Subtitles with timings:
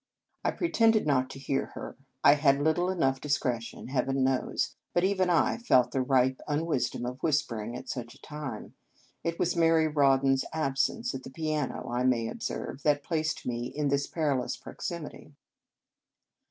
[0.43, 1.95] I pretended not to hear her.
[2.23, 7.05] I had little enough discretion, Heaven knows, but even I felt the ripe unwis dom
[7.05, 8.73] of whispering at such a time.
[9.23, 13.67] It was Mary Rawdon s absence, at the piano, I may observe, that placed me
[13.67, 15.35] in this perilous proximity.